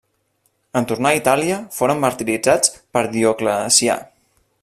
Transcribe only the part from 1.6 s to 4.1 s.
foren martiritzats per Dioclecià.